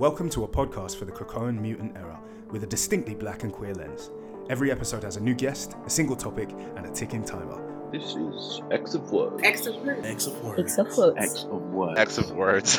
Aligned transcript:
Welcome 0.00 0.30
to 0.30 0.44
a 0.44 0.48
podcast 0.48 0.96
for 0.96 1.04
the 1.04 1.12
Krakoan 1.12 1.60
mutant 1.60 1.94
era 1.94 2.18
with 2.48 2.64
a 2.64 2.66
distinctly 2.66 3.14
black 3.14 3.42
and 3.42 3.52
queer 3.52 3.74
lens. 3.74 4.10
Every 4.48 4.72
episode 4.72 5.02
has 5.02 5.18
a 5.18 5.20
new 5.20 5.34
guest, 5.34 5.74
a 5.84 5.90
single 5.90 6.16
topic, 6.16 6.48
and 6.76 6.86
a 6.86 6.90
ticking 6.90 7.22
timer. 7.22 7.60
This 7.92 8.14
is 8.14 8.62
X 8.70 8.94
of 8.94 9.12
Words. 9.12 9.42
X 9.44 9.66
of 9.66 9.76
words. 9.84 10.06
X 10.06 10.26
of 10.26 10.42
words. 10.42 10.58
X 10.58 10.78
of 10.78 10.96
words. 10.96 11.18
X 11.18 11.44
of 11.44 11.60
Words. 11.60 12.00
X 12.00 12.16
of 12.16 12.30
words. 12.30 12.78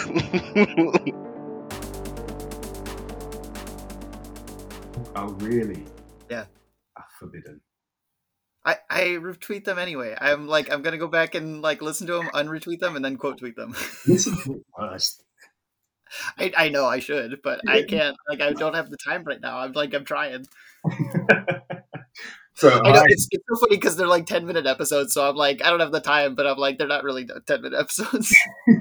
Oh, 5.15 5.27
really? 5.37 5.85
Yeah. 6.27 6.45
Ah, 6.97 7.05
forbidden. 7.19 7.61
I, 8.65 8.77
I 8.89 9.01
retweet 9.21 9.65
them 9.65 9.77
anyway. 9.77 10.15
I'm 10.19 10.47
like 10.47 10.73
I'm 10.73 10.81
gonna 10.81 10.97
go 10.97 11.07
back 11.07 11.35
and 11.35 11.61
like 11.61 11.83
listen 11.83 12.07
to 12.07 12.13
them, 12.13 12.29
unretweet 12.33 12.79
them, 12.79 12.95
and 12.95 13.05
then 13.05 13.17
quote 13.17 13.37
tweet 13.37 13.55
them. 13.55 13.75
This 14.07 14.25
is 14.25 14.43
the 14.43 14.63
worst. 14.75 15.23
I, 16.41 16.51
I 16.57 16.69
know 16.69 16.85
I 16.85 16.99
should, 16.99 17.39
but 17.43 17.61
I 17.67 17.83
can't. 17.83 18.17
Like 18.27 18.41
I 18.41 18.53
don't 18.53 18.73
have 18.73 18.89
the 18.89 18.97
time 18.97 19.23
right 19.23 19.39
now. 19.39 19.59
I'm 19.59 19.73
like 19.73 19.93
I'm 19.93 20.05
trying. 20.05 20.45
so, 22.55 22.69
I 22.69 22.91
know 22.91 22.99
hi. 22.99 23.05
it's, 23.07 23.27
it's 23.29 23.43
so 23.47 23.59
funny 23.59 23.77
because 23.77 23.95
they're 23.95 24.07
like 24.07 24.25
ten 24.25 24.47
minute 24.47 24.65
episodes, 24.65 25.13
so 25.13 25.29
I'm 25.29 25.35
like 25.35 25.63
I 25.63 25.69
don't 25.69 25.79
have 25.79 25.91
the 25.91 26.01
time, 26.01 26.33
but 26.33 26.47
I'm 26.47 26.57
like 26.57 26.79
they're 26.79 26.87
not 26.87 27.03
really 27.03 27.27
ten 27.45 27.61
minute 27.61 27.79
episodes. 27.79 28.33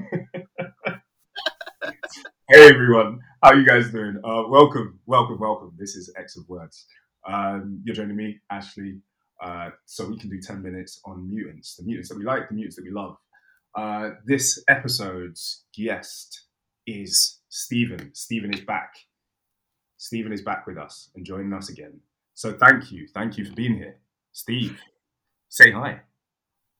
Hey 2.53 2.67
everyone, 2.67 3.21
how 3.41 3.53
you 3.53 3.65
guys 3.65 3.91
doing? 3.91 4.17
Uh, 4.25 4.43
welcome, 4.49 4.99
welcome, 5.05 5.39
welcome. 5.39 5.71
This 5.79 5.95
is 5.95 6.13
X 6.17 6.35
of 6.35 6.49
Words. 6.49 6.85
Um, 7.25 7.81
you're 7.85 7.95
joining 7.95 8.17
me, 8.17 8.41
Ashley, 8.49 8.99
uh, 9.41 9.69
so 9.85 10.05
we 10.05 10.17
can 10.17 10.29
do 10.29 10.37
10 10.41 10.61
minutes 10.61 10.99
on 11.05 11.29
mutants, 11.29 11.77
the 11.77 11.85
mutants 11.85 12.09
that 12.09 12.17
we 12.17 12.25
like, 12.25 12.49
the 12.49 12.55
mutants 12.55 12.75
that 12.75 12.83
we 12.83 12.91
love. 12.91 13.15
Uh, 13.73 14.15
this 14.25 14.61
episode's 14.67 15.63
guest 15.73 16.47
is 16.91 17.39
Stephen. 17.49 18.11
Stephen 18.13 18.53
is 18.53 18.61
back. 18.61 18.93
Stephen 19.97 20.33
is 20.33 20.41
back 20.41 20.65
with 20.67 20.77
us 20.77 21.09
and 21.15 21.25
joining 21.25 21.53
us 21.53 21.69
again. 21.69 21.99
So 22.33 22.53
thank 22.53 22.91
you, 22.91 23.07
thank 23.13 23.37
you 23.37 23.45
for 23.45 23.53
being 23.53 23.75
here. 23.75 23.97
Steve, 24.31 24.79
say 25.49 25.71
hi. 25.71 26.01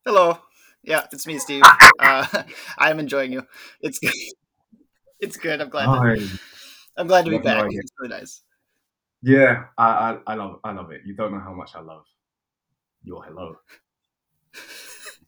Hello, 0.05 0.39
yeah, 0.83 1.05
it's 1.11 1.27
me, 1.27 1.37
Steve. 1.37 1.63
Uh, 1.99 2.25
I'm 2.79 2.99
enjoying 2.99 3.31
you. 3.31 3.45
It's 3.81 3.99
good. 3.99 4.13
It's 5.19 5.37
good. 5.37 5.61
I'm 5.61 5.69
glad. 5.69 5.85
To, 5.85 6.39
I'm 6.97 7.05
glad 7.05 7.25
to 7.25 7.29
be 7.29 7.37
back. 7.37 7.67
It's 7.69 7.91
really 7.99 8.09
nice. 8.09 8.41
Yeah, 9.21 9.65
I, 9.77 9.85
I, 9.85 10.17
I 10.25 10.33
love 10.33 10.59
I 10.63 10.71
love 10.71 10.89
it. 10.89 11.01
You 11.05 11.13
don't 11.13 11.31
know 11.31 11.39
how 11.39 11.53
much 11.53 11.75
I 11.75 11.81
love 11.81 12.05
your 13.03 13.23
hello. 13.23 13.57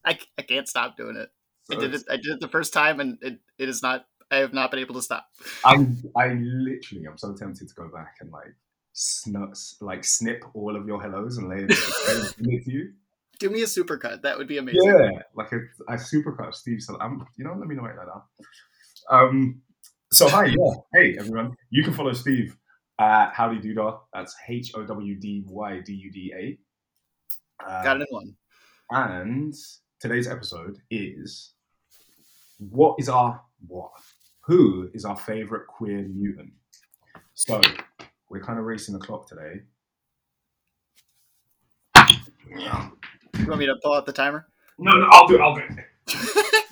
I, 0.04 0.18
I 0.36 0.42
can't 0.42 0.68
stop 0.68 0.98
doing 0.98 1.16
it. 1.16 1.30
I 1.72 1.76
did 1.76 1.94
it. 1.94 2.04
I 2.10 2.16
did 2.18 2.26
it 2.34 2.40
the 2.42 2.50
first 2.50 2.74
time, 2.74 3.00
and 3.00 3.18
it, 3.22 3.40
it 3.58 3.70
is 3.70 3.82
not. 3.82 4.06
I 4.34 4.38
have 4.38 4.54
not 4.54 4.72
been 4.72 4.80
able 4.80 4.96
to 4.96 5.02
stop. 5.02 5.28
I'm 5.64 6.02
I 6.18 6.30
literally 6.34 7.06
I'm 7.08 7.18
so 7.18 7.36
tempted 7.36 7.70
to 7.70 7.76
go 7.76 7.88
back 7.90 8.16
and 8.20 8.32
like 8.32 8.56
snip 8.94 9.54
like 9.80 10.04
snip 10.04 10.44
all 10.56 10.76
of 10.76 10.88
your 10.88 11.02
hellos 11.02 11.38
and 11.38 11.50
lay 11.50 11.66
it, 11.68 11.70
to 11.70 12.72
you. 12.72 12.94
Do 13.40 13.50
me 13.52 13.62
a 13.62 13.66
supercut. 13.66 14.24
That 14.24 14.38
would 14.38 14.48
be 14.48 14.58
amazing. 14.58 14.82
Yeah, 14.84 15.22
like 15.36 15.52
a, 15.52 15.60
a 15.88 15.98
supercut 15.98 16.48
of 16.48 16.56
Steve. 16.56 16.82
So 16.82 16.98
I'm 17.00 17.24
you 17.38 17.46
know 17.46 17.54
let 17.54 17.68
me 17.68 17.76
know 17.76 17.84
right 17.84 17.96
now. 17.96 18.24
Um. 19.10 19.62
So 20.12 20.28
hi, 20.28 20.46
yeah, 20.46 20.74
hey 20.94 21.16
everyone. 21.20 21.56
You 21.70 21.84
can 21.84 21.94
follow 21.94 22.14
Steve 22.14 22.58
at 23.00 23.34
Howdy 23.34 23.60
Doodah. 23.60 24.00
That's 24.14 24.36
H 24.48 24.72
O 24.76 24.84
W 24.84 25.16
D 25.20 25.44
Y 25.48 25.82
D 25.86 25.94
U 25.94 26.12
D 26.12 26.34
A. 26.36 27.68
Uh, 27.70 27.84
Got 27.84 28.02
it 28.02 28.08
one. 28.10 28.36
And 28.90 29.54
today's 30.00 30.28
episode 30.28 30.78
is 30.90 31.54
what 32.58 32.96
is 33.00 33.10
our 33.10 33.42
what? 33.68 33.92
Who 34.46 34.90
is 34.94 35.06
our 35.06 35.16
favorite 35.16 35.68
queer 35.68 36.06
mutant? 36.10 36.52
So 37.34 37.62
we're 38.30 38.44
kind 38.44 38.60
of 38.60 38.66
racing 38.66 38.94
the 38.94 39.00
clock 39.00 39.28
today. 39.28 39.62
You 43.40 43.48
want 43.48 43.60
me 43.60 43.66
to 43.66 43.76
pull 43.82 43.94
out 43.94 44.06
the 44.06 44.12
timer? 44.12 44.48
No, 44.78 44.92
no, 44.92 45.08
I'll 45.12 45.28
do 45.28 45.36
it. 45.36 45.42
I'll 45.42 45.56
do 45.56 45.62
it. 45.62 45.86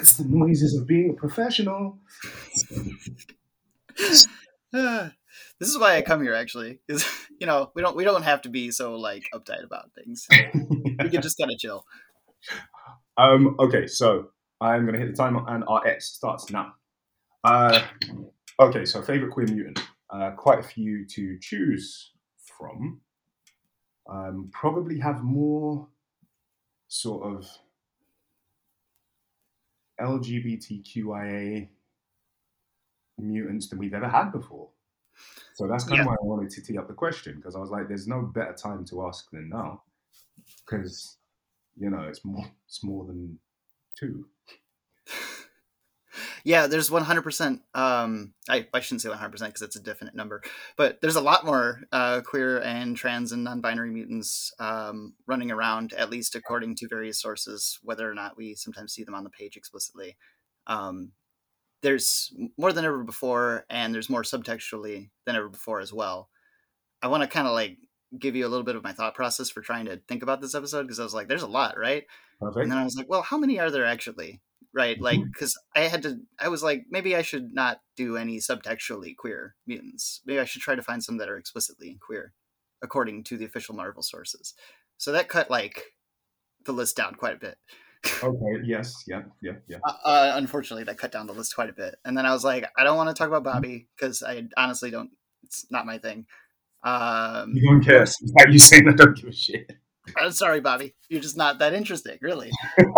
It's 0.00 0.16
the 0.16 0.24
noises 0.28 0.74
of 0.74 0.86
being 0.86 1.10
a 1.10 1.12
professional. 1.14 1.98
this 5.58 5.68
is 5.68 5.78
why 5.78 5.96
I 5.96 6.02
come 6.02 6.22
here. 6.22 6.34
Actually, 6.34 6.80
is 6.88 7.06
you 7.40 7.46
know 7.46 7.70
we 7.74 7.82
don't 7.82 7.96
we 7.96 8.04
don't 8.04 8.22
have 8.22 8.42
to 8.42 8.48
be 8.48 8.70
so 8.70 8.94
like 8.96 9.24
uptight 9.34 9.64
about 9.64 9.92
things. 9.94 10.26
We 11.00 11.10
can 11.10 11.22
just 11.22 11.38
kind 11.38 11.52
of 11.52 11.58
chill. 11.58 11.84
Um, 13.16 13.54
okay, 13.60 13.86
so 13.86 14.30
I'm 14.60 14.84
gonna 14.84 14.98
hit 14.98 15.08
the 15.08 15.16
timer 15.16 15.44
and 15.46 15.62
our 15.68 15.86
X 15.86 16.06
starts 16.06 16.50
now. 16.50 16.74
Uh, 17.44 17.82
okay, 18.58 18.84
so 18.84 19.00
favorite 19.00 19.30
queer 19.30 19.46
mutant. 19.46 19.80
Uh, 20.10 20.32
quite 20.32 20.58
a 20.58 20.62
few 20.62 21.06
to 21.06 21.38
choose 21.40 22.12
from. 22.36 23.00
Um, 24.10 24.50
probably 24.52 24.98
have 24.98 25.22
more 25.22 25.86
sort 26.88 27.24
of 27.24 27.46
LGBTQIA 30.00 31.68
mutants 33.18 33.68
than 33.68 33.78
we've 33.78 33.94
ever 33.94 34.08
had 34.08 34.30
before. 34.32 34.70
So 35.54 35.66
that's 35.66 35.84
kind 35.84 36.00
of 36.00 36.06
why 36.06 36.14
I 36.14 36.24
wanted 36.24 36.50
to 36.50 36.62
tee 36.62 36.78
up 36.78 36.88
the 36.88 36.94
question 36.94 37.36
because 37.36 37.56
I 37.56 37.58
was 37.58 37.70
like, 37.70 37.88
there's 37.88 38.06
no 38.06 38.22
better 38.22 38.54
time 38.54 38.84
to 38.86 39.06
ask 39.06 39.30
than 39.30 39.48
now 39.48 39.82
because 40.64 41.16
you 41.76 41.90
know 41.90 42.02
it's 42.02 42.24
more 42.24 42.46
it's 42.66 42.84
more 42.84 43.04
than 43.06 43.38
two. 43.98 44.26
Yeah, 46.44 46.66
there's 46.66 46.90
100%. 46.90 47.60
Um, 47.74 48.32
I, 48.48 48.66
I 48.72 48.80
shouldn't 48.80 49.02
say 49.02 49.10
100% 49.10 49.32
because 49.32 49.62
it's 49.62 49.76
a 49.76 49.82
definite 49.82 50.14
number, 50.14 50.42
but 50.76 51.00
there's 51.00 51.16
a 51.16 51.20
lot 51.20 51.44
more 51.44 51.82
uh, 51.92 52.20
queer 52.22 52.62
and 52.62 52.96
trans 52.96 53.32
and 53.32 53.44
non-binary 53.44 53.90
mutants 53.90 54.52
um, 54.58 55.14
running 55.26 55.50
around, 55.50 55.92
at 55.92 56.10
least 56.10 56.34
according 56.34 56.76
to 56.76 56.88
various 56.88 57.20
sources, 57.20 57.78
whether 57.82 58.10
or 58.10 58.14
not 58.14 58.36
we 58.36 58.54
sometimes 58.54 58.92
see 58.92 59.04
them 59.04 59.14
on 59.14 59.24
the 59.24 59.30
page 59.30 59.56
explicitly. 59.56 60.16
Um, 60.66 61.12
there's 61.82 62.32
more 62.56 62.72
than 62.72 62.84
ever 62.84 63.04
before, 63.04 63.64
and 63.70 63.94
there's 63.94 64.10
more 64.10 64.22
subtextually 64.22 65.10
than 65.26 65.36
ever 65.36 65.48
before 65.48 65.80
as 65.80 65.92
well. 65.92 66.28
I 67.02 67.08
want 67.08 67.22
to 67.22 67.28
kind 67.28 67.46
of 67.46 67.54
like 67.54 67.78
give 68.18 68.34
you 68.34 68.46
a 68.46 68.48
little 68.48 68.64
bit 68.64 68.76
of 68.76 68.82
my 68.82 68.92
thought 68.92 69.14
process 69.14 69.50
for 69.50 69.60
trying 69.60 69.84
to 69.86 70.00
think 70.08 70.22
about 70.22 70.40
this 70.40 70.54
episode 70.54 70.82
because 70.82 70.98
I 70.98 71.04
was 71.04 71.14
like, 71.14 71.28
there's 71.28 71.42
a 71.42 71.46
lot, 71.46 71.78
right? 71.78 72.04
Perfect. 72.40 72.62
And 72.62 72.72
then 72.72 72.78
I 72.78 72.84
was 72.84 72.96
like, 72.96 73.08
well, 73.08 73.22
how 73.22 73.38
many 73.38 73.58
are 73.58 73.70
there 73.70 73.86
actually? 73.86 74.40
Right? 74.74 74.96
Mm-hmm. 74.96 75.04
Like, 75.04 75.20
because 75.32 75.58
I 75.76 75.80
had 75.82 76.02
to, 76.02 76.18
I 76.40 76.48
was 76.48 76.62
like, 76.62 76.84
maybe 76.90 77.14
I 77.14 77.22
should 77.22 77.52
not 77.52 77.80
do 77.96 78.16
any 78.16 78.38
subtextually 78.38 79.16
queer 79.16 79.54
mutants. 79.66 80.20
Maybe 80.26 80.40
I 80.40 80.44
should 80.44 80.62
try 80.62 80.74
to 80.74 80.82
find 80.82 81.02
some 81.02 81.18
that 81.18 81.28
are 81.28 81.36
explicitly 81.36 81.98
queer, 82.04 82.32
according 82.82 83.24
to 83.24 83.36
the 83.36 83.44
official 83.44 83.74
Marvel 83.74 84.02
sources. 84.02 84.54
So 84.96 85.12
that 85.12 85.28
cut 85.28 85.50
like 85.50 85.82
the 86.64 86.72
list 86.72 86.96
down 86.96 87.14
quite 87.14 87.34
a 87.34 87.40
bit. 87.40 87.56
Okay. 88.22 88.62
Yes. 88.64 89.04
Yeah. 89.06 89.22
Yeah. 89.42 89.52
Yeah. 89.66 89.78
Uh, 89.84 89.94
uh, 90.04 90.32
unfortunately, 90.36 90.84
that 90.84 90.98
cut 90.98 91.12
down 91.12 91.26
the 91.26 91.32
list 91.32 91.54
quite 91.54 91.70
a 91.70 91.72
bit. 91.72 91.96
And 92.04 92.16
then 92.16 92.26
I 92.26 92.32
was 92.32 92.44
like, 92.44 92.64
I 92.76 92.84
don't 92.84 92.96
want 92.96 93.08
to 93.08 93.14
talk 93.14 93.28
about 93.28 93.44
Bobby 93.44 93.88
because 93.96 94.22
I 94.22 94.44
honestly 94.56 94.90
don't. 94.90 95.10
It's 95.44 95.66
not 95.70 95.86
my 95.86 95.98
thing. 95.98 96.26
Um, 96.82 97.52
You 97.54 97.68
don't 97.70 97.84
care. 97.84 98.02
It's 98.02 98.20
like 98.36 98.48
you 98.50 98.58
saying 98.58 98.88
I 98.88 98.92
don't 98.92 99.16
give 99.16 99.28
a 99.28 99.32
shit. 99.32 99.72
I'm 100.16 100.32
sorry, 100.32 100.60
Bobby. 100.60 100.94
You're 101.08 101.20
just 101.20 101.36
not 101.36 101.58
that 101.58 101.74
interesting, 101.74 102.18
really. 102.22 102.50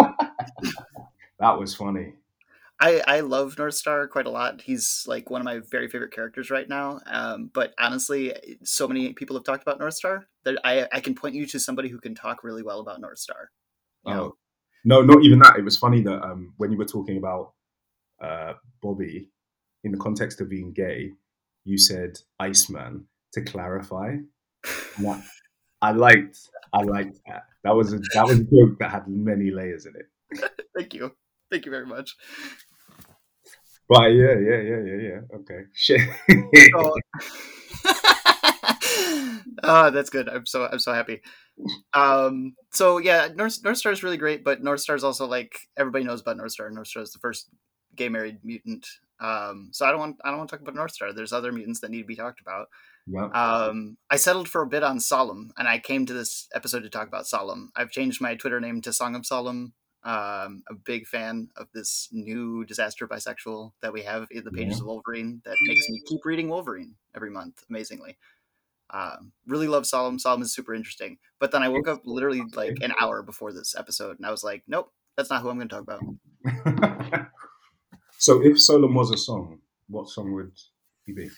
That 1.38 1.58
was 1.58 1.74
funny. 1.74 2.14
I, 2.78 3.02
I 3.06 3.20
love 3.20 3.56
Northstar 3.56 4.08
quite 4.08 4.26
a 4.26 4.30
lot. 4.30 4.62
He's 4.62 5.04
like 5.06 5.30
one 5.30 5.40
of 5.40 5.44
my 5.44 5.60
very 5.70 5.88
favorite 5.88 6.12
characters 6.12 6.50
right 6.50 6.68
now. 6.68 7.00
Um, 7.06 7.50
but 7.52 7.74
honestly, 7.78 8.34
so 8.62 8.88
many 8.88 9.12
people 9.12 9.36
have 9.36 9.44
talked 9.44 9.62
about 9.62 9.78
Northstar 9.78 10.24
that 10.44 10.58
I, 10.64 10.86
I 10.92 11.00
can 11.00 11.14
point 11.14 11.34
you 11.34 11.46
to 11.46 11.60
somebody 11.60 11.88
who 11.88 11.98
can 12.00 12.14
talk 12.14 12.42
really 12.44 12.62
well 12.62 12.80
about 12.80 13.00
Northstar. 13.00 13.48
You 14.06 14.14
know, 14.14 14.22
Oh. 14.22 14.36
No, 14.84 15.02
not 15.02 15.22
even 15.24 15.38
that. 15.40 15.56
It 15.58 15.64
was 15.64 15.76
funny 15.76 16.02
that 16.02 16.22
um, 16.22 16.54
when 16.56 16.72
you 16.72 16.78
were 16.78 16.84
talking 16.86 17.18
about 17.18 17.52
uh, 18.22 18.54
Bobby 18.82 19.28
in 19.84 19.92
the 19.92 19.98
context 19.98 20.40
of 20.40 20.48
being 20.48 20.72
gay, 20.72 21.12
you 21.64 21.78
said 21.78 22.18
Iceman 22.38 23.06
to 23.32 23.42
clarify. 23.42 24.16
That- 24.98 25.22
I 25.82 25.92
liked, 25.92 26.38
I 26.74 26.82
liked 26.82 27.18
that. 27.26 27.44
That 27.64 27.74
was 27.74 27.92
a 27.94 27.98
that 28.14 28.26
was 28.26 28.38
a 28.40 28.44
joke 28.44 28.78
that 28.80 28.90
had 28.90 29.08
many 29.08 29.50
layers 29.50 29.86
in 29.86 29.94
it. 29.96 30.50
thank 30.76 30.92
you, 30.94 31.12
thank 31.50 31.64
you 31.64 31.70
very 31.70 31.86
much. 31.86 32.14
But 33.88 34.08
yeah, 34.12 34.38
yeah, 34.38 34.60
yeah, 34.60 34.80
yeah, 34.86 34.96
yeah. 35.08 35.20
Okay, 35.36 35.62
shit. 35.74 36.00
So, 36.72 36.94
oh, 39.62 39.90
that's 39.90 40.10
good. 40.10 40.28
I'm 40.28 40.46
so 40.46 40.66
I'm 40.70 40.78
so 40.78 40.92
happy. 40.92 41.20
Um, 41.94 42.54
so 42.72 42.98
yeah, 42.98 43.28
North 43.34 43.62
Northstar 43.62 43.92
is 43.92 44.02
really 44.02 44.16
great, 44.16 44.44
but 44.44 44.62
Northstar 44.62 44.94
is 44.96 45.04
also 45.04 45.26
like 45.26 45.58
everybody 45.76 46.04
knows 46.04 46.20
about 46.20 46.36
Northstar. 46.38 46.70
North 46.72 46.88
Star 46.88 47.02
is 47.02 47.12
the 47.12 47.18
first 47.18 47.48
gay 47.96 48.08
married 48.08 48.38
mutant. 48.44 48.86
Um, 49.20 49.68
so 49.72 49.84
I 49.84 49.90
don't 49.90 50.00
want 50.00 50.16
I 50.24 50.28
don't 50.30 50.38
want 50.38 50.50
to 50.50 50.56
talk 50.56 50.66
about 50.66 50.74
Northstar. 50.80 51.14
There's 51.14 51.32
other 51.32 51.52
mutants 51.52 51.80
that 51.80 51.90
need 51.90 52.02
to 52.02 52.06
be 52.06 52.16
talked 52.16 52.40
about. 52.40 52.68
yeah. 53.06 53.26
Um, 53.26 53.96
I 54.10 54.16
settled 54.16 54.48
for 54.48 54.62
a 54.62 54.66
bit 54.66 54.82
on 54.82 55.00
Solem, 55.00 55.52
and 55.58 55.68
I 55.68 55.78
came 55.78 56.06
to 56.06 56.12
this 56.14 56.48
episode 56.54 56.82
to 56.84 56.90
talk 56.90 57.08
about 57.08 57.26
Solem. 57.26 57.70
I've 57.76 57.90
changed 57.90 58.20
my 58.20 58.34
Twitter 58.36 58.60
name 58.60 58.80
to 58.82 58.92
Song 58.92 59.14
of 59.14 59.26
Solemn 59.26 59.74
Um, 60.02 60.62
a 60.70 60.74
big 60.74 61.06
fan 61.06 61.50
of 61.56 61.66
this 61.74 62.08
new 62.10 62.64
disaster 62.64 63.06
bisexual 63.06 63.72
that 63.82 63.92
we 63.92 64.00
have 64.02 64.28
in 64.30 64.44
the 64.44 64.50
pages 64.50 64.76
Yeah. 64.78 64.84
of 64.84 64.86
Wolverine 64.86 65.42
that 65.44 65.56
makes 65.66 65.86
me 65.90 66.00
keep 66.08 66.24
reading 66.24 66.48
Wolverine 66.48 66.94
every 67.14 67.28
month. 67.30 67.62
Amazingly, 67.68 68.16
um, 68.92 69.32
really 69.46 69.68
love 69.68 69.86
Solem. 69.86 70.18
Solem 70.18 70.42
is 70.42 70.52
super 70.52 70.74
interesting. 70.74 71.18
But 71.38 71.52
then 71.52 71.62
I 71.62 71.68
woke 71.68 71.88
up 71.88 72.02
literally 72.04 72.42
like 72.54 72.78
an 72.82 72.92
hour 73.00 73.22
before 73.22 73.52
this 73.52 73.74
episode, 73.76 74.16
and 74.18 74.26
I 74.26 74.30
was 74.30 74.44
like, 74.44 74.62
nope, 74.66 74.92
that's 75.16 75.30
not 75.30 75.42
who 75.42 75.50
I'm 75.50 75.56
going 75.56 75.68
to 75.68 75.74
talk 75.74 75.84
about. 75.84 77.26
so 78.18 78.42
if 78.42 78.60
Solem 78.60 78.94
was 78.94 79.10
a 79.10 79.16
song, 79.16 79.60
what 79.88 80.08
song 80.08 80.32
would 80.32 80.52
he 81.04 81.12
be? 81.12 81.30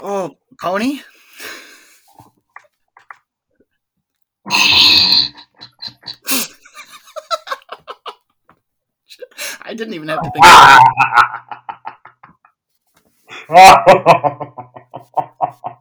Oh, 0.00 0.36
Pony. 0.60 1.00
I 9.60 9.74
didn't 9.74 9.92
even 9.94 10.08
have 10.08 10.22
to 10.22 10.30
think. 10.30 10.44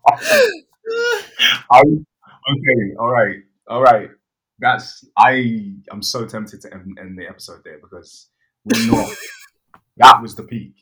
I'm- 1.71 2.06
okay, 2.50 2.95
all 3.00 3.09
right, 3.09 3.38
all 3.68 3.81
right. 3.81 4.09
That's 4.59 5.06
I. 5.18 5.74
I'm 5.92 6.01
so 6.01 6.25
tempted 6.25 6.62
to 6.62 6.74
end, 6.74 6.98
end 7.00 7.18
the 7.18 7.27
episode 7.27 7.62
there 7.63 7.77
because 7.80 8.30
we're 8.65 8.88
not. 8.88 9.15
that 9.98 10.21
was 10.21 10.36
the 10.36 10.44
peak. 10.44 10.74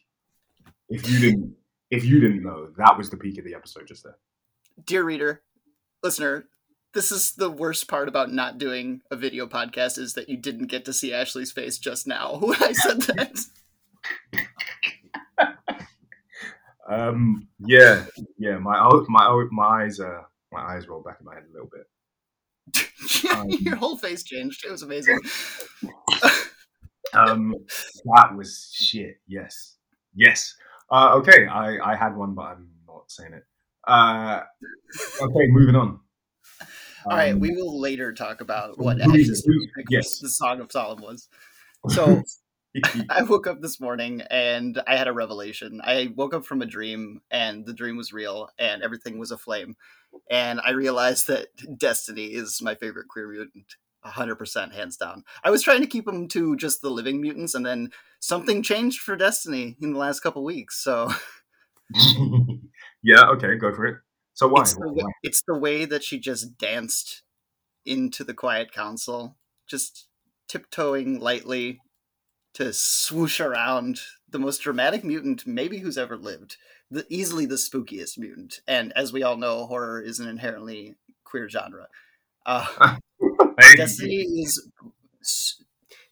If 0.88 1.10
you 1.10 1.19
didn't, 1.19 1.56
if 1.92 2.06
you 2.06 2.19
didn't 2.22 2.44
know, 2.44 2.69
that 2.77 2.98
was 2.98 3.10
the 3.10 3.18
peak 3.18 3.38
of 3.38 3.44
the 3.44 3.54
episode 3.54 3.88
just 3.88 4.04
there. 4.04 4.18
Dear 4.86 5.04
reader, 5.04 5.42
listener, 6.04 6.45
this 6.94 7.12
is 7.12 7.33
the 7.33 7.50
worst 7.50 7.89
part 7.89 8.07
about 8.07 8.31
not 8.31 8.57
doing 8.57 9.01
a 9.12 9.18
video 9.18 9.48
podcast 9.48 9.98
is 9.98 10.13
that 10.13 10.30
you 10.30 10.38
didn't 10.38 10.68
get 10.68 10.86
to 10.86 10.94
see 10.94 11.13
Ashley's 11.13 11.51
face 11.51 11.78
just 11.78 12.07
now 12.07 12.38
when 12.39 12.62
I 12.63 12.71
said 12.71 13.01
that. 13.01 13.38
Um. 16.90 17.48
Yeah. 17.60 18.06
Yeah. 18.38 18.58
My 18.58 18.78
my 19.08 19.46
my 19.52 19.66
eyes. 19.84 20.00
Uh. 20.00 20.22
My 20.52 20.62
eyes 20.62 20.88
roll 20.88 21.02
back 21.02 21.18
in 21.20 21.26
my 21.26 21.34
head 21.36 21.44
a 21.50 21.54
little 21.54 21.70
bit. 21.72 21.88
Um, 23.36 23.48
Your 23.50 23.76
whole 23.76 23.98
face 23.98 24.24
changed. 24.24 24.66
It 24.66 24.72
was 24.72 24.82
amazing. 24.84 25.20
Um. 27.14 27.54
that 28.16 28.36
was 28.36 28.72
shit. 28.74 29.18
Yes. 29.28 29.78
Yes. 30.16 30.54
Uh. 30.92 31.14
Okay. 31.16 31.48
I 31.48 31.78
I 31.84 31.96
had 31.96 32.16
one, 32.16 32.34
but 32.34 32.44
I'm 32.44 32.70
not 32.88 33.10
saying 33.10 33.34
it. 33.34 33.44
Uh. 33.88 34.42
Okay. 35.22 35.48
Moving 35.50 35.76
on. 35.76 36.00
All 37.08 37.16
right, 37.16 37.34
Um, 37.34 37.40
we 37.40 37.52
will 37.52 37.80
later 37.80 38.12
talk 38.14 38.42
about 38.42 38.80
what 38.80 39.00
Who- 39.00 39.12
Ash's 39.14 39.46
who- 39.46 39.68
pick 39.78 39.86
yes. 39.92 40.18
the 40.20 40.30
Song 40.30 40.60
of 40.60 40.72
Solomon 40.72 41.04
was. 41.06 41.28
So 41.90 42.24
I 43.10 43.24
woke 43.24 43.48
up 43.48 43.62
this 43.62 43.80
morning 43.80 44.22
and 44.30 44.81
I 44.88 44.98
had 44.98 45.07
a 45.07 45.13
revelation. 45.13 45.81
I 45.83 46.13
woke 46.16 46.33
up 46.33 46.45
from 46.45 46.62
a 46.62 46.66
dream 46.66 47.22
and 47.31 47.66
the 47.66 47.74
dream 47.74 47.98
was 47.98 48.13
real 48.13 48.50
and 48.57 48.83
everything 48.83 49.18
was 49.18 49.31
aflame. 49.31 49.75
And 50.30 50.60
I 50.62 50.72
realized 50.72 51.27
that 51.27 51.48
Destiny 51.77 52.33
is 52.33 52.62
my 52.62 52.75
favorite 52.75 53.07
queer 53.07 53.27
mutant. 53.30 53.75
100% 54.06 54.72
hands 54.72 54.98
down. 54.98 55.24
I 55.44 55.50
was 55.50 55.63
trying 55.63 55.81
to 55.81 55.88
keep 55.88 56.06
them 56.06 56.27
to 56.27 56.56
just 56.57 56.81
the 56.81 56.92
living 56.92 57.22
mutants 57.22 57.56
and 57.56 57.66
then 57.66 57.89
something 58.19 58.62
changed 58.62 59.01
for 59.01 59.16
Destiny 59.16 59.78
in 59.81 59.94
the 59.94 60.00
last 60.00 60.19
couple 60.19 60.44
weeks. 60.44 60.78
So 60.83 61.10
yeah. 63.04 63.24
Okay. 63.30 63.56
Go 63.57 63.74
for 63.74 63.88
it. 63.88 63.98
So 64.33 64.48
why? 64.48 64.62
it's, 64.62 64.75
the 64.75 64.92
way, 64.92 65.04
Why? 65.04 65.12
it's 65.24 65.44
the 65.48 65.57
way 65.57 65.86
that 65.86 66.04
she 66.04 66.19
just 66.19 66.57
danced 66.57 67.24
into 67.86 68.24
the 68.24 68.33
quiet 68.33 68.71
council, 68.71 69.38
just 69.66 70.07
tiptoeing 70.48 71.19
lightly 71.19 71.80
to 72.56 72.72
swoosh 72.74 73.40
around 73.40 74.02
the 74.30 74.40
most 74.40 74.62
dramatic 74.62 75.04
mutant 75.04 75.46
maybe 75.46 75.80
who's 75.80 75.98
ever 75.98 76.18
lived, 76.18 76.57
the 76.90 77.06
easily 77.10 77.46
the 77.46 77.56
spookiest 77.56 78.18
mutant. 78.18 78.62
And 78.68 78.92
as 78.94 79.13
we 79.13 79.24
all 79.24 79.38
know, 79.38 79.66
horror 79.66 80.02
is 80.02 80.19
an 80.19 80.28
inherently 80.28 80.96
queer 81.24 81.50
genre. 81.50 81.88
Uh, 82.46 82.98
Destiny 83.75 84.16
is 84.16 84.69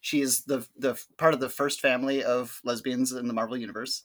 she 0.00 0.20
is 0.20 0.44
the 0.44 0.66
the 0.76 1.02
part 1.16 1.34
of 1.34 1.40
the 1.40 1.48
first 1.48 1.80
family 1.80 2.22
of 2.22 2.60
lesbians 2.64 3.12
in 3.12 3.26
the 3.26 3.34
Marvel 3.34 3.56
universe 3.56 4.02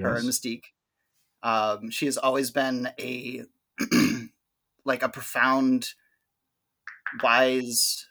her 0.00 0.16
and 0.16 0.28
Mystique. 0.28 0.64
Um, 1.42 1.90
she 1.90 2.06
has 2.06 2.16
always 2.16 2.50
been 2.50 2.88
a 2.98 3.44
like 4.84 5.02
a 5.02 5.08
profound, 5.08 5.94
wise, 7.22 8.06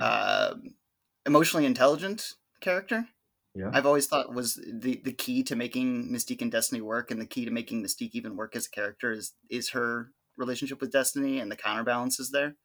um 0.00 0.74
emotionally 1.24 1.66
intelligent 1.66 2.34
character. 2.60 3.06
Yeah. 3.54 3.70
I've 3.72 3.86
always 3.86 4.06
thought 4.06 4.34
was 4.34 4.54
the 4.54 5.00
the 5.02 5.12
key 5.12 5.42
to 5.44 5.56
making 5.56 6.10
Mystique 6.12 6.42
and 6.42 6.52
Destiny 6.52 6.82
work, 6.82 7.10
and 7.10 7.20
the 7.20 7.26
key 7.26 7.46
to 7.46 7.50
making 7.50 7.82
Mystique 7.82 8.10
even 8.12 8.36
work 8.36 8.54
as 8.54 8.66
a 8.66 8.70
character 8.70 9.12
is 9.12 9.32
is 9.48 9.70
her 9.70 10.10
relationship 10.36 10.80
with 10.80 10.92
Destiny, 10.92 11.40
and 11.40 11.50
the 11.50 11.56
counterbalance 11.56 12.20
is 12.20 12.30
there. 12.30 12.56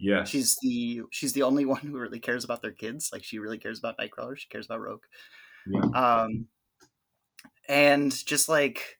Yeah, 0.00 0.24
She's 0.24 0.56
the 0.62 1.02
she's 1.12 1.32
the 1.32 1.44
only 1.44 1.64
one 1.74 1.80
who 1.80 1.98
really 1.98 2.18
cares 2.18 2.44
about 2.44 2.60
their 2.60 2.72
kids. 2.72 3.10
Like 3.12 3.22
she 3.22 3.38
really 3.38 3.58
cares 3.58 3.78
about 3.78 3.98
Nightcrawler. 3.98 4.36
She 4.36 4.48
cares 4.48 4.66
about 4.66 4.80
Rogue. 4.80 5.04
Yeah. 5.66 5.84
Um, 5.94 6.46
and 7.68 8.12
just 8.26 8.48
like 8.48 8.98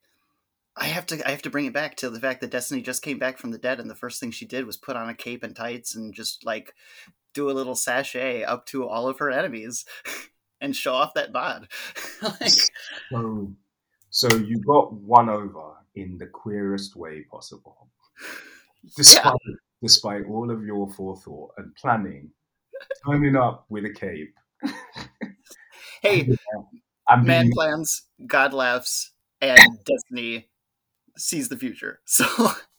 I 0.77 0.87
have 0.87 1.07
to, 1.07 1.27
I 1.27 1.33
have 1.33 1.43
to 1.43 1.51
bring 1.51 1.67
it 1.67 1.75
back 1.75 1.97
to 1.97 2.09
the 2.09 2.21
fact 2.21 2.41
that 2.41 2.51
Destiny 2.51 2.81
just 2.81 3.03
came 3.03 3.19
back 3.19 3.37
from 3.37 3.51
the 3.51 3.59
dead, 3.59 3.81
and 3.81 3.91
the 3.91 3.95
first 3.95 4.21
thing 4.21 4.31
she 4.31 4.47
did 4.47 4.65
was 4.65 4.77
put 4.77 4.97
on 4.97 5.09
a 5.09 5.15
cape 5.15 5.43
and 5.43 5.55
tights 5.55 5.95
and 5.95 6.15
just 6.15 6.47
like 6.47 6.73
do 7.35 7.51
a 7.51 7.53
little 7.53 7.75
sashay 7.75 8.45
up 8.45 8.67
to 8.67 8.87
all 8.87 9.09
of 9.09 9.19
her 9.19 9.31
enemies 9.31 9.85
and 10.63 10.75
show 10.75 10.95
off 10.95 11.13
that 11.15 11.33
bod. 11.33 11.69
like, 12.23 12.53
So, 13.11 13.53
so 14.09 14.37
you 14.37 14.61
got 14.61 14.95
one 14.95 15.29
over 15.29 15.75
in 15.95 16.17
the 16.17 16.27
queerest 16.27 16.97
way 16.97 17.25
possible, 17.31 17.89
despite 18.97 19.35
despite 19.83 20.25
all 20.27 20.51
of 20.51 20.65
your 20.65 20.89
forethought 20.89 21.51
and 21.59 21.75
planning, 21.75 22.31
turning 23.05 23.37
up 23.37 23.67
with 23.69 23.85
a 23.85 23.93
cape. 23.93 24.33
hey, 26.03 26.29
and 27.09 27.27
man 27.27 27.47
being, 27.47 27.53
plans, 27.53 28.07
God 28.27 28.55
laughs, 28.55 29.13
and 29.41 29.59
Destiny 29.85 30.49
sees 31.19 31.49
the 31.49 31.57
future. 31.57 32.01
So 32.07 32.25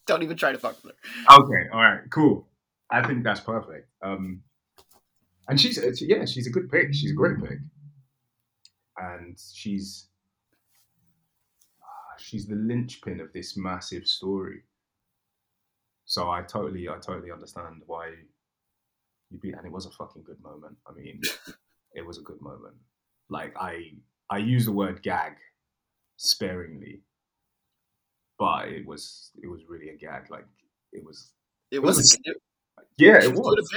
don't 0.07 0.23
even 0.23 0.37
try 0.37 0.51
to 0.53 0.57
fuck 0.57 0.83
with 0.83 0.93
her. 0.93 1.39
okay, 1.39 1.69
all 1.71 1.81
right, 1.81 2.01
cool. 2.09 2.47
I 2.89 3.05
think 3.05 3.23
that's 3.23 3.39
perfect. 3.39 3.89
Um, 4.01 4.43
and 5.47 5.59
she's 5.59 5.77
yeah, 6.01 6.25
she's 6.25 6.47
a 6.47 6.49
good 6.49 6.69
pick. 6.69 6.93
She's 6.93 7.11
a 7.11 7.15
great 7.15 7.37
pick, 7.39 7.59
and 9.15 9.37
she's 9.53 10.07
ah, 11.81 12.15
she's 12.17 12.45
the 12.47 12.55
linchpin 12.55 13.19
of 13.21 13.31
this 13.31 13.55
massive 13.55 14.05
story. 14.07 14.63
So 16.05 16.29
I 16.29 16.43
totally, 16.43 16.87
I 16.89 16.97
totally 16.99 17.31
understand 17.31 17.81
why 17.85 18.13
you 19.29 19.39
beat, 19.39 19.55
and 19.55 19.65
it 19.65 19.71
was 19.71 19.85
a 19.85 19.91
fucking 19.91 20.23
good 20.23 20.41
moment. 20.41 20.77
I 20.87 20.93
mean, 20.93 21.21
it 21.93 22.05
was 22.05 22.17
a 22.17 22.21
good 22.21 22.41
moment. 22.41 22.75
Like 23.29 23.53
I, 23.57 23.93
I 24.29 24.37
use 24.37 24.65
the 24.65 24.71
word 24.71 25.01
gag 25.01 25.33
sparingly, 26.17 27.03
but 28.37 28.67
it 28.69 28.85
was, 28.85 29.31
it 29.41 29.47
was 29.47 29.61
really 29.67 29.89
a 29.89 29.95
gag. 29.97 30.29
Like 30.29 30.45
it 30.91 31.03
was, 31.03 31.31
It 31.71 31.79
was, 31.79 31.97
was- 31.97 32.19
it, 32.23 32.37
yeah, 32.97 33.17
it 33.23 33.33
did 33.33 33.35
was. 33.35 33.69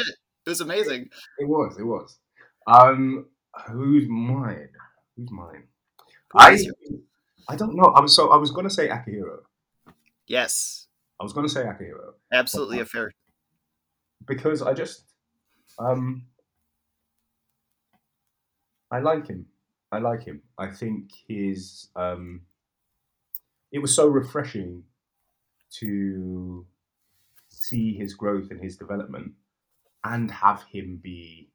It 0.47 0.51
was 0.51 0.61
amazing. 0.61 1.11
It 1.39 1.47
was. 1.49 1.77
It 1.79 1.85
was. 1.85 2.19
Um, 2.67 3.27
who's 3.69 4.09
mine? 4.09 4.69
Who's 5.17 5.31
mine? 5.31 5.65
I 6.35 6.59
I 7.49 7.57
don't 7.57 7.77
know. 7.77 7.87
I 7.95 8.01
was 8.01 8.15
so 8.15 8.31
I 8.31 8.37
was 8.37 8.51
gonna 8.51 8.71
say 8.71 8.89
Akihiro. 8.89 9.39
Yes, 10.27 10.89
I 11.21 11.25
was 11.25 11.33
gonna 11.33 11.49
say 11.49 11.63
Akihiro 11.63 12.15
absolutely 12.33 12.81
a 12.81 12.85
fair. 12.85 13.13
because 14.27 14.63
I 14.63 14.75
just 14.75 15.05
um 15.79 16.27
I 18.91 19.01
like 19.01 19.29
him. 19.29 19.47
I 19.93 19.99
like 19.99 20.25
him. 20.25 20.43
I 20.59 20.69
think 20.69 21.11
his 21.29 21.89
um 21.97 22.43
it 23.73 23.79
was 23.79 23.95
so 23.95 24.07
refreshing 24.07 24.85
to 25.79 26.67
see 27.49 27.95
his 27.95 28.15
growth 28.15 28.51
and 28.51 28.61
his 28.61 28.77
development 28.77 29.33
and 30.05 30.31
have 30.31 30.63
him 30.65 31.01
be 31.03 31.51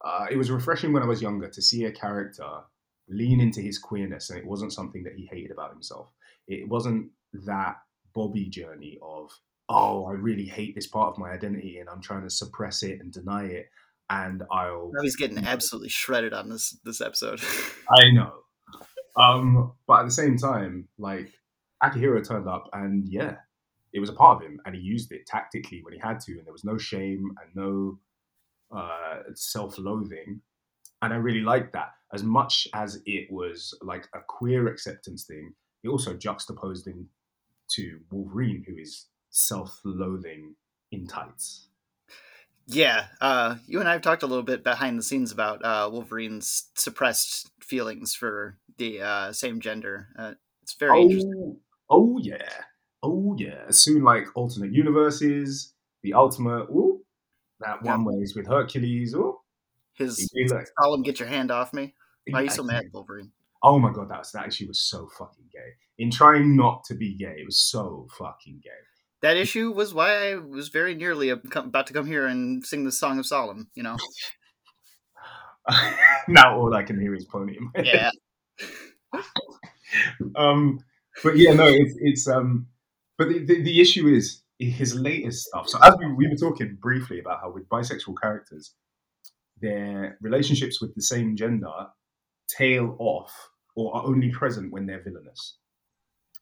uh, 0.00 0.26
it 0.30 0.36
was 0.36 0.50
refreshing 0.50 0.92
when 0.92 1.02
I 1.02 1.06
was 1.06 1.22
younger 1.22 1.48
to 1.48 1.62
see 1.62 1.84
a 1.84 1.92
character 1.92 2.48
lean 3.08 3.40
into 3.40 3.60
his 3.60 3.78
queerness 3.78 4.30
and 4.30 4.38
it 4.38 4.46
wasn't 4.46 4.72
something 4.72 5.02
that 5.04 5.14
he 5.14 5.26
hated 5.26 5.50
about 5.50 5.72
himself. 5.72 6.08
It 6.46 6.68
wasn't 6.68 7.10
that 7.46 7.76
Bobby 8.14 8.46
journey 8.46 8.98
of, 9.02 9.30
oh, 9.68 10.06
I 10.06 10.12
really 10.12 10.44
hate 10.44 10.74
this 10.74 10.86
part 10.86 11.12
of 11.12 11.18
my 11.18 11.30
identity 11.30 11.78
and 11.78 11.88
I'm 11.88 12.00
trying 12.00 12.22
to 12.22 12.30
suppress 12.30 12.82
it 12.82 13.00
and 13.00 13.12
deny 13.12 13.44
it 13.44 13.70
and 14.10 14.42
I'll 14.50 14.90
Now 14.94 15.02
he's 15.02 15.16
getting 15.16 15.38
absolutely 15.38 15.90
shredded 15.90 16.32
on 16.32 16.48
this 16.48 16.78
this 16.84 17.00
episode. 17.00 17.40
I 17.90 18.10
know. 18.10 18.32
Um, 19.16 19.72
but 19.86 20.00
at 20.00 20.04
the 20.04 20.12
same 20.12 20.36
time, 20.36 20.88
like 20.98 21.32
Akihiro 21.82 22.26
turned 22.26 22.48
up 22.48 22.68
and 22.72 23.06
yeah, 23.08 23.36
it 23.92 24.00
was 24.00 24.08
a 24.08 24.14
part 24.14 24.36
of 24.36 24.48
him 24.48 24.60
and 24.64 24.74
he 24.74 24.80
used 24.80 25.12
it 25.12 25.26
tactically 25.26 25.82
when 25.82 25.92
he 25.92 25.98
had 25.98 26.20
to, 26.20 26.32
and 26.32 26.46
there 26.46 26.52
was 26.52 26.64
no 26.64 26.78
shame 26.78 27.32
and 27.42 27.54
no 27.54 27.98
uh, 28.74 29.22
self-loathing, 29.34 30.40
and 31.02 31.12
I 31.12 31.16
really 31.16 31.40
liked 31.40 31.72
that. 31.72 31.90
As 32.12 32.22
much 32.22 32.66
as 32.74 33.02
it 33.04 33.30
was 33.30 33.76
like 33.82 34.08
a 34.14 34.20
queer 34.26 34.68
acceptance 34.68 35.24
thing, 35.24 35.52
it 35.84 35.88
also 35.88 36.14
juxtaposed 36.14 36.86
him 36.86 37.08
to 37.72 38.00
Wolverine, 38.10 38.64
who 38.66 38.76
is 38.76 39.06
self-loathing 39.30 40.54
in 40.90 41.06
tights. 41.06 41.68
Yeah, 42.66 43.06
uh, 43.20 43.56
you 43.66 43.80
and 43.80 43.88
I 43.88 43.92
have 43.92 44.02
talked 44.02 44.22
a 44.22 44.26
little 44.26 44.42
bit 44.42 44.62
behind 44.62 44.98
the 44.98 45.02
scenes 45.02 45.32
about 45.32 45.64
uh, 45.64 45.88
Wolverine's 45.90 46.68
suppressed 46.74 47.50
feelings 47.60 48.14
for 48.14 48.58
the 48.76 49.00
uh, 49.00 49.32
same 49.32 49.60
gender. 49.60 50.08
Uh, 50.18 50.34
it's 50.62 50.74
very 50.74 50.98
oh, 50.98 51.02
interesting. 51.02 51.56
Oh 51.88 52.18
yeah, 52.20 52.50
oh 53.02 53.34
yeah. 53.38 53.70
Soon, 53.70 54.04
like 54.04 54.26
alternate 54.34 54.72
universes, 54.72 55.72
the 56.02 56.12
ultimate. 56.12 56.64
Ooh, 56.64 56.97
that 57.60 57.82
one 57.82 58.04
where 58.04 58.18
he's 58.18 58.34
with 58.34 58.46
Hercules. 58.46 59.14
Ooh, 59.14 59.38
His 59.94 60.30
solemn 60.78 61.02
"Get 61.02 61.20
your 61.20 61.28
hand 61.28 61.50
off 61.50 61.72
me." 61.72 61.94
Why 62.30 62.40
are 62.40 62.44
you 62.44 62.50
so 62.50 62.62
mad, 62.62 62.84
Wolverine? 62.92 63.32
Oh 63.62 63.78
my 63.78 63.92
god, 63.92 64.10
that 64.10 64.18
was, 64.18 64.32
that 64.32 64.44
actually 64.44 64.68
was 64.68 64.80
so 64.80 65.08
fucking 65.18 65.46
gay. 65.52 65.72
In 65.98 66.10
trying 66.10 66.56
not 66.56 66.84
to 66.84 66.94
be 66.94 67.14
gay, 67.14 67.36
it 67.38 67.46
was 67.46 67.58
so 67.58 68.06
fucking 68.16 68.60
gay. 68.62 68.70
That 69.20 69.36
issue 69.36 69.72
was 69.72 69.92
why 69.92 70.30
I 70.30 70.34
was 70.36 70.68
very 70.68 70.94
nearly 70.94 71.30
about 71.30 71.88
to 71.88 71.92
come 71.92 72.06
here 72.06 72.26
and 72.26 72.64
sing 72.64 72.84
the 72.84 72.92
Song 72.92 73.18
of 73.18 73.26
Solomon. 73.26 73.66
You 73.74 73.82
know, 73.82 73.96
now 76.28 76.56
all 76.58 76.74
I 76.74 76.84
can 76.84 77.00
hear 77.00 77.14
is 77.14 77.24
pony. 77.24 77.56
in 77.56 77.70
my 77.74 77.82
yeah, 77.82 78.10
um, 80.36 80.80
but 81.24 81.36
yeah, 81.36 81.52
no, 81.52 81.66
it's 81.66 81.94
it's 81.98 82.28
um, 82.28 82.68
but 83.16 83.28
the, 83.28 83.44
the, 83.44 83.62
the 83.62 83.80
issue 83.80 84.06
is 84.06 84.42
his 84.58 84.94
latest 84.94 85.46
stuff. 85.46 85.68
So 85.68 85.78
as 85.82 85.94
we, 85.98 86.12
we 86.12 86.28
were 86.28 86.36
talking 86.36 86.76
briefly 86.80 87.20
about 87.20 87.40
how 87.40 87.52
with 87.52 87.68
bisexual 87.68 88.14
characters, 88.20 88.74
their 89.60 90.18
relationships 90.20 90.80
with 90.80 90.94
the 90.94 91.02
same 91.02 91.36
gender 91.36 91.72
tail 92.48 92.96
off 92.98 93.32
or 93.76 93.94
are 93.94 94.06
only 94.06 94.30
present 94.30 94.72
when 94.72 94.86
they're 94.86 95.02
villainous. 95.02 95.58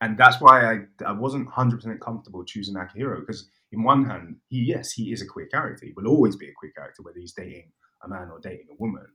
And 0.00 0.18
that's 0.18 0.40
why 0.40 0.72
I, 0.72 0.78
I 1.06 1.12
wasn't 1.12 1.48
100% 1.48 2.00
comfortable 2.00 2.44
choosing 2.44 2.74
Akihiro 2.74 3.20
because, 3.20 3.48
in 3.72 3.82
one 3.82 4.04
hand, 4.04 4.36
he, 4.48 4.58
yes, 4.58 4.92
he 4.92 5.10
is 5.12 5.22
a 5.22 5.26
queer 5.26 5.46
character. 5.46 5.86
He 5.86 5.92
will 5.96 6.06
always 6.06 6.36
be 6.36 6.48
a 6.48 6.52
queer 6.52 6.72
character, 6.76 7.02
whether 7.02 7.18
he's 7.18 7.32
dating 7.32 7.72
a 8.04 8.08
man 8.08 8.28
or 8.30 8.38
dating 8.40 8.66
a 8.70 8.76
woman. 8.78 9.06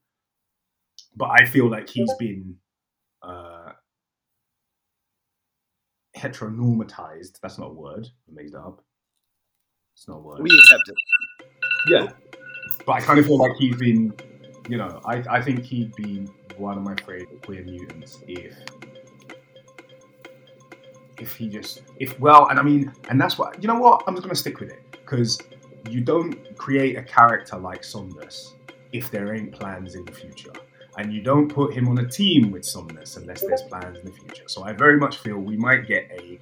But 1.15 1.29
I 1.39 1.45
feel 1.45 1.69
like 1.69 1.89
he's 1.89 2.13
been 2.17 2.55
uh, 3.21 3.73
heteronormatized. 6.17 7.39
That's 7.41 7.59
not 7.59 7.71
a 7.71 7.73
word. 7.73 8.07
I 8.27 8.31
made 8.33 8.51
that 8.53 8.59
up. 8.59 8.83
It's 9.93 10.07
not 10.07 10.17
a 10.17 10.41
we 10.41 10.49
accept 10.49 10.89
it. 10.89 10.95
Yeah. 11.87 12.11
But 12.85 12.93
I 12.93 13.01
kind 13.01 13.19
of 13.19 13.25
feel 13.25 13.37
like 13.37 13.55
he's 13.57 13.75
been, 13.75 14.13
you 14.67 14.77
know, 14.77 15.01
I, 15.05 15.23
I 15.29 15.41
think 15.41 15.63
he'd 15.63 15.95
be 15.95 16.27
one 16.57 16.77
of 16.77 16.83
my 16.83 16.95
favorite 16.95 17.41
queer 17.43 17.63
mutants 17.63 18.19
if 18.27 18.55
if 21.17 21.35
he 21.35 21.47
just 21.47 21.83
if 21.99 22.19
well 22.19 22.47
and 22.47 22.59
I 22.59 22.63
mean 22.63 22.91
and 23.09 23.21
that's 23.21 23.37
what 23.37 23.61
you 23.61 23.67
know 23.67 23.75
what 23.75 24.03
I'm 24.07 24.15
just 24.15 24.23
gonna 24.23 24.35
stick 24.35 24.59
with 24.59 24.69
it 24.69 24.83
because 24.91 25.39
you 25.89 26.01
don't 26.01 26.55
create 26.57 26.97
a 26.97 27.03
character 27.03 27.57
like 27.57 27.83
Somnus 27.83 28.53
if 28.91 29.09
there 29.11 29.33
ain't 29.33 29.51
plans 29.51 29.95
in 29.95 30.05
the 30.05 30.11
future. 30.11 30.51
And 30.97 31.13
you 31.13 31.21
don't 31.21 31.47
put 31.47 31.73
him 31.73 31.87
on 31.87 31.97
a 31.99 32.07
team 32.07 32.51
with 32.51 32.65
Somnus 32.65 33.15
unless 33.15 33.41
there's 33.41 33.61
plans 33.63 33.97
in 33.99 34.05
the 34.05 34.11
future. 34.11 34.43
So 34.47 34.63
I 34.63 34.73
very 34.73 34.97
much 34.97 35.19
feel 35.19 35.37
we 35.37 35.55
might 35.55 35.87
get 35.87 36.11
a 36.11 36.39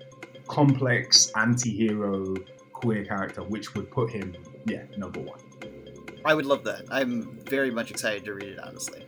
complex 0.47 1.31
anti-hero 1.35 2.35
queer 2.81 3.03
character 3.05 3.43
which 3.43 3.73
would 3.75 3.89
put 3.91 4.09
him 4.09 4.35
yeah 4.65 4.83
number 4.97 5.19
one 5.19 5.39
I 6.25 6.33
would 6.33 6.45
love 6.45 6.65
that. 6.65 6.83
I'm 6.91 7.39
very 7.45 7.71
much 7.71 7.91
excited 7.91 8.25
to 8.25 8.33
read 8.33 8.49
it. 8.49 8.59
Honestly, 8.59 9.05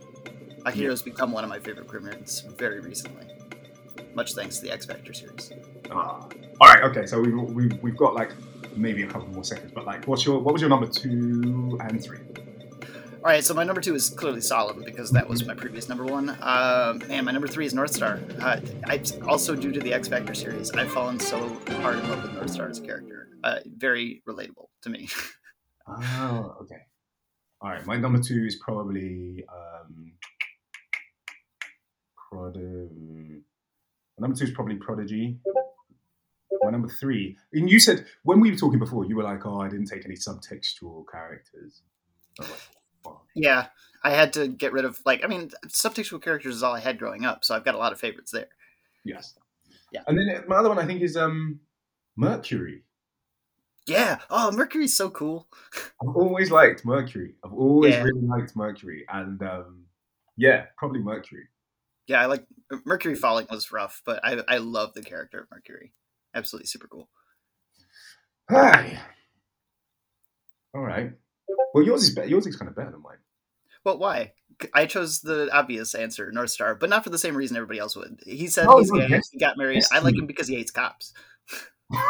Akihiro's 0.66 1.02
become 1.02 1.34
one 1.34 1.44
of 1.44 1.50
my 1.50 1.60
favorite 1.60 1.92
mutants 1.92 2.40
very 2.58 2.80
recently, 2.80 3.26
much 4.14 4.34
thanks 4.34 4.58
to 4.60 4.62
the 4.64 4.72
X 4.72 4.86
Factor 4.86 5.14
series. 5.14 5.52
Ah. 5.92 6.26
all 6.62 6.70
right 6.70 6.84
okay 6.84 7.06
so 7.06 7.20
we've, 7.20 7.38
we've, 7.38 7.84
we've 7.84 7.98
got 7.98 8.14
like 8.14 8.32
maybe 8.78 9.04
a 9.04 9.08
couple 9.08 9.28
more 9.30 9.44
seconds 9.44 9.72
but 9.76 9.86
like 9.86 10.08
what's 10.08 10.26
your 10.26 10.40
what 10.40 10.54
was 10.54 10.62
your 10.62 10.70
number 10.70 10.88
two 10.88 11.78
and 11.82 12.02
three 12.02 12.20
All 13.24 13.28
right, 13.28 13.44
so 13.44 13.54
my 13.54 13.64
number 13.64 13.82
two 13.82 13.94
is 13.94 14.10
clearly 14.10 14.42
Solem 14.42 14.84
because 14.84 15.12
that 15.12 15.30
was 15.30 15.46
my 15.46 15.54
previous 15.54 15.88
number 15.88 16.06
one. 16.06 16.30
Um, 16.42 17.04
and 17.08 17.24
my 17.24 17.32
number 17.32 17.48
three 17.48 17.68
is 17.68 17.74
Northstar. 17.74 18.20
Uh, 18.42 18.60
I 18.88 19.02
also 19.30 19.56
due 19.56 19.72
to 19.72 19.80
the 19.80 19.94
X 19.94 20.08
Factor 20.08 20.34
series, 20.34 20.72
I've 20.72 20.92
fallen 20.92 21.20
so 21.20 21.38
hard 21.82 22.00
in 22.00 22.10
love 22.10 22.24
with 22.24 22.32
Northstar 22.32 22.70
as 22.70 22.80
a 22.80 22.82
character. 22.82 23.30
Uh, 23.44 23.60
very 23.78 24.24
relatable 24.28 24.70
to 24.82 24.90
me. 24.90 25.08
oh 25.88 26.56
okay 26.62 26.78
all 27.60 27.70
right 27.70 27.86
my 27.86 27.98
number 27.98 28.20
two 28.20 28.46
is 28.46 28.56
probably 28.58 29.44
um 29.54 30.12
Prod- 32.30 32.56
um, 32.56 33.44
my 34.18 34.28
number 34.28 34.38
two 34.38 34.46
is 34.46 34.52
probably 34.52 34.76
prodigy 34.76 35.40
my 36.62 36.70
number 36.70 36.88
three 36.88 37.36
and 37.54 37.70
you 37.70 37.80
said 37.80 38.06
when 38.24 38.40
we 38.40 38.52
were 38.52 38.58
talking 38.58 38.80
before 38.80 39.06
you 39.06 39.16
were 39.16 39.24
like 39.24 39.46
oh 39.46 39.60
i 39.60 39.68
didn't 39.68 39.88
take 39.88 40.06
any 40.06 40.16
subtextual 40.16 41.04
characters 41.12 41.82
I 42.40 42.44
was 42.44 42.52
like. 42.52 42.60
Yeah, 43.36 43.68
I 44.04 44.12
had 44.12 44.34
to 44.34 44.48
get 44.48 44.74
rid 44.74 44.86
of 44.86 45.00
like 45.06 45.24
I 45.24 45.28
mean, 45.28 45.52
subtextual 45.68 46.22
characters 46.22 46.56
is 46.56 46.64
all 46.64 46.74
I 46.76 46.80
had 46.80 46.98
growing 47.00 47.26
up, 47.26 47.44
so 47.44 47.56
I've 47.56 47.66
got 47.66 47.76
a 47.76 47.78
lot 47.80 47.92
of 47.94 48.00
favorites 48.00 48.32
there. 48.32 48.48
yes 49.06 49.36
Yeah. 49.92 50.02
and 50.08 50.18
then 50.18 50.44
my 50.48 50.56
other 50.58 50.70
one 50.70 50.80
i 50.80 50.86
think 50.86 51.02
is 51.02 51.18
um 51.18 51.60
mercury 52.16 52.84
Yeah. 53.88 54.20
Oh, 54.30 54.52
Mercury's 54.52 54.96
so 54.96 55.10
cool. 55.10 55.48
I've 56.02 56.16
always 56.16 56.52
liked 56.52 56.86
Mercury. 56.86 57.34
I've 57.44 57.52
always 57.54 57.96
Yeah. 57.96 58.04
really 58.04 58.22
liked 58.28 58.56
Mercury, 58.56 59.06
and 59.10 59.42
um, 59.42 59.86
yeah, 60.38 60.68
probably 60.78 61.02
Mercury. 61.02 61.48
Yeah, 62.08 62.22
I 62.22 62.28
like 62.28 62.46
Mercury 62.86 63.16
falling 63.16 63.48
was 63.50 63.72
rough, 63.72 64.02
but 64.06 64.20
I 64.24 64.38
I 64.48 64.58
love 64.58 64.94
the 64.94 65.02
character 65.02 65.40
of 65.42 65.48
Mercury. 65.52 65.94
Absolutely 66.36 66.68
super 66.68 66.88
cool. 66.88 67.10
Hi. 68.50 69.00
All 70.76 70.82
right. 70.86 71.12
Well, 71.74 71.84
yours 71.86 72.04
is 72.04 72.14
better. 72.16 72.28
Yours 72.28 72.46
is 72.48 72.56
kind 72.56 72.70
of 72.70 72.76
better 72.76 72.92
than 72.92 73.02
mine. 73.02 73.18
Well, 73.84 73.98
why? 73.98 74.34
I 74.74 74.86
chose 74.86 75.22
the 75.22 75.50
obvious 75.52 75.96
answer, 75.96 76.32
Northstar, 76.36 76.80
but 76.80 76.90
not 76.90 77.04
for 77.04 77.10
the 77.10 77.18
same 77.18 77.36
reason 77.36 77.58
everybody 77.58 77.80
else 77.80 77.96
would. 77.96 78.20
He 78.26 78.48
said 78.48 78.68
Oh, 78.68 78.78
he's 78.80 78.92
no, 78.92 79.00
gay. 79.00 79.08
yes. 79.10 79.30
He 79.32 79.40
got 79.40 79.58
married. 79.58 79.76
Yes, 79.76 79.92
I 79.92 80.00
like 80.00 80.16
him 80.16 80.28
because 80.28 80.48
he 80.48 80.56
hates 80.56 80.72
cops. 80.72 81.14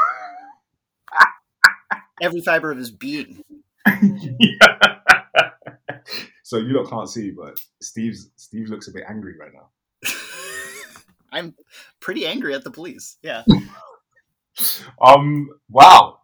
Every 2.22 2.42
fiber 2.42 2.72
of 2.72 2.78
his 2.78 2.92
being. 2.92 3.44
Yeah. 3.88 4.98
so 6.44 6.58
you 6.58 6.74
lot 6.74 6.90
can't 6.90 7.10
see, 7.10 7.32
but 7.32 7.60
Steve's 7.82 8.30
Steve 8.36 8.70
looks 8.70 8.88
a 8.88 8.92
bit 8.92 9.04
angry 9.08 9.36
right 9.40 9.52
now. 9.54 9.70
I'm 11.32 11.56
pretty 12.00 12.28
angry 12.28 12.54
at 12.54 12.64
the 12.64 12.70
police. 12.72 13.18
Yeah. 13.24 13.44
Um. 15.02 15.50
Wow. 15.70 16.20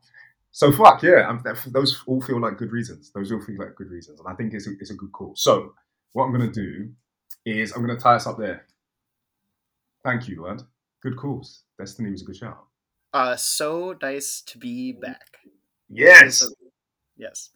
So 0.57 0.71
fuck 0.71 1.03
yeah. 1.03 1.37
That, 1.43 1.63
those 1.67 2.01
all 2.07 2.19
feel 2.19 2.41
like 2.41 2.57
good 2.57 2.71
reasons. 2.71 3.11
Those 3.13 3.31
all 3.31 3.39
feel 3.41 3.59
like 3.59 3.75
good 3.75 3.91
reasons, 3.91 4.19
and 4.19 4.27
I 4.27 4.33
think 4.33 4.55
it's 4.55 4.65
a, 4.65 4.71
it's 4.79 4.89
a 4.89 4.95
good 4.95 5.11
call. 5.11 5.33
So 5.35 5.73
what 6.13 6.23
I'm 6.25 6.31
gonna 6.31 6.51
do 6.51 6.89
is 7.45 7.73
I'm 7.73 7.81
gonna 7.85 7.99
tie 7.99 8.15
us 8.15 8.25
up 8.25 8.39
there. 8.39 8.65
Thank 10.03 10.27
you, 10.27 10.41
lad. 10.43 10.63
Good 11.03 11.15
calls. 11.15 11.61
Destiny 11.77 12.09
was 12.09 12.23
a 12.23 12.25
good 12.25 12.37
shout. 12.37 12.57
Uh, 13.13 13.35
so 13.35 13.95
nice 14.01 14.41
to 14.47 14.57
be 14.57 14.93
back. 14.93 15.37
Yes. 15.89 16.37
So- 16.39 16.49
yes. 17.17 17.51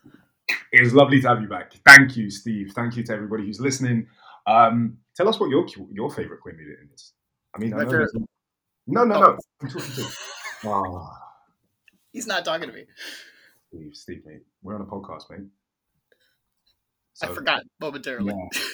It 0.71 0.81
was 0.81 0.93
lovely 0.93 1.19
to 1.21 1.27
have 1.27 1.41
you 1.41 1.47
back. 1.47 1.73
Thank 1.87 2.15
you, 2.15 2.29
Steve. 2.29 2.71
Thank 2.75 2.97
you 2.97 3.03
to 3.05 3.13
everybody 3.13 3.45
who's 3.47 3.59
listening. 3.59 4.05
Um, 4.45 4.97
tell 5.17 5.27
us 5.27 5.39
what 5.39 5.49
your 5.49 5.65
your 5.91 6.11
favorite 6.11 6.41
queer 6.41 6.55
mutant 6.55 6.91
is. 6.93 7.13
I 7.55 7.59
mean, 7.59 7.73
I 7.73 7.79
favorite- 7.79 8.11
no, 8.85 9.03
no, 9.05 9.15
Oh. 9.15 9.19
no. 9.21 9.37
I'm 9.61 9.69
talking 9.69 9.91
to. 9.95 10.07
Oh, 10.65 11.09
He's 12.11 12.27
not 12.27 12.43
talking 12.45 12.69
to 12.69 12.75
me. 12.75 12.85
Steve, 13.69 13.95
Steve, 13.95 14.21
mate. 14.25 14.41
We're 14.61 14.75
on 14.75 14.81
a 14.81 14.85
podcast, 14.85 15.29
mate. 15.29 15.47
I 17.23 17.27
forgot 17.27 17.61
momentarily. 17.79 18.33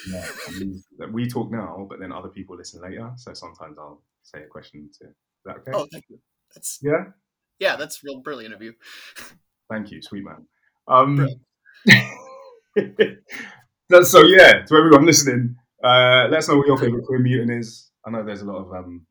Yeah, 0.09 0.21
yeah. 0.21 0.25
We, 0.59 1.05
we 1.11 1.27
talk 1.29 1.51
now, 1.51 1.85
but 1.89 1.99
then 1.99 2.11
other 2.13 2.29
people 2.29 2.55
listen 2.55 2.81
later. 2.81 3.11
So 3.17 3.33
sometimes 3.33 3.77
I'll 3.77 4.01
say 4.23 4.43
a 4.43 4.47
question 4.47 4.89
to. 5.01 5.07
Is 5.09 5.13
that 5.45 5.57
okay? 5.57 5.71
Oh, 5.73 5.85
thank 5.91 6.05
you. 6.09 6.17
That's 6.55 6.79
Yeah. 6.81 7.05
yeah, 7.59 7.75
that's 7.75 8.03
real 8.05 8.21
brilliant 8.21 8.53
of 8.53 8.61
you. 8.61 8.73
Thank 9.69 9.91
you, 9.91 10.01
sweet 10.01 10.23
man. 10.23 10.47
Um, 10.87 11.27
that's- 13.89 14.11
so 14.11 14.23
yeah, 14.23 14.63
to 14.65 14.75
everyone 14.75 15.05
listening, 15.05 15.55
uh, 15.83 16.27
let 16.29 16.37
us 16.39 16.47
know 16.47 16.57
what 16.57 16.67
your 16.67 16.77
favorite 16.77 17.03
queer 17.05 17.19
mutant 17.19 17.51
is. 17.51 17.91
I 18.05 18.11
know 18.11 18.23
there's 18.23 18.41
a 18.41 18.45
lot 18.45 18.59
of 18.65 18.71
um, 18.73 19.05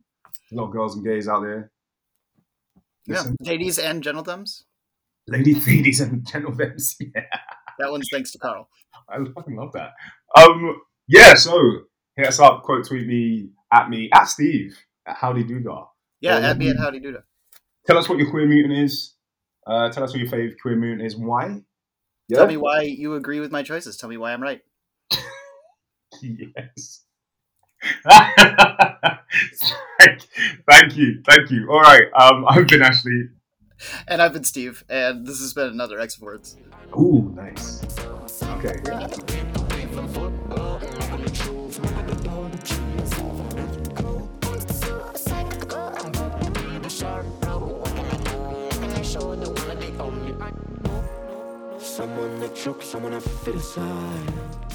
a 0.52 0.54
lot 0.54 0.66
of 0.68 0.72
girls 0.72 0.96
and 0.96 1.04
gays 1.04 1.28
out 1.28 1.42
there. 1.42 1.70
Yeah, 3.06 3.22
ladies 3.40 3.78
and 3.78 4.02
gentlemen. 4.02 4.44
ladies, 5.28 5.66
ladies 5.68 6.00
and 6.00 6.26
gentlemen. 6.26 6.76
Yeah, 7.00 7.22
That 7.78 7.90
one's 7.90 8.08
thanks 8.12 8.32
to 8.32 8.38
Carl. 8.38 8.68
I 9.08 9.18
fucking 9.34 9.56
love 9.56 9.72
that. 9.72 9.90
Um, 10.36 10.80
yeah, 11.06 11.34
so 11.34 11.60
hit 12.16 12.26
us 12.26 12.40
up, 12.40 12.62
quote 12.62 12.86
tweet 12.86 13.06
me 13.06 13.50
at 13.72 13.88
me 13.90 14.08
at 14.12 14.24
Steve 14.24 14.76
at 15.06 15.16
Howdy 15.16 15.44
Doodah. 15.44 15.86
Yeah, 16.20 16.36
Well, 16.38 16.44
at 16.50 16.58
me 16.58 16.70
at 16.70 16.76
Howdy 16.78 17.00
Doodle. 17.00 17.22
Tell 17.86 17.98
us 17.98 18.08
what 18.08 18.18
your 18.18 18.30
queer 18.30 18.46
mutant 18.46 18.74
is. 18.78 19.14
Uh, 19.66 19.90
tell 19.90 20.02
us 20.02 20.10
what 20.10 20.20
your 20.20 20.28
favorite 20.30 20.60
queer 20.60 20.76
mutant 20.76 21.02
is. 21.06 21.16
Why? 21.16 21.60
Yeah. 22.28 22.38
Tell 22.38 22.46
me 22.48 22.56
why 22.56 22.80
you 22.82 23.14
agree 23.14 23.38
with 23.38 23.52
my 23.52 23.62
choices. 23.62 23.96
Tell 23.96 24.08
me 24.08 24.16
why 24.16 24.32
I'm 24.32 24.42
right. 24.42 24.60
Yes. 26.22 27.02
Thank, 30.68 30.80
thank 30.80 30.96
you, 30.96 31.22
thank 31.26 31.50
you. 31.50 31.68
All 31.70 31.80
right, 31.80 32.04
um, 32.18 32.44
I've 32.48 32.66
been 32.66 32.82
Ashley. 32.82 33.28
And 34.08 34.22
I've 34.22 34.32
been 34.32 34.44
Steve, 34.44 34.84
and 34.88 35.26
this 35.26 35.40
has 35.40 35.52
been 35.52 35.68
another 35.68 36.00
X 36.00 36.20
Words. 36.20 36.56
Ooh, 36.98 37.32
nice. 37.34 37.82
Okay. 38.42 38.80
Someone 51.78 52.40
that 52.40 52.54
chokes, 52.54 52.86
someone 52.86 53.12
to 53.12 53.20
fit 53.20 53.54
aside. 53.54 54.65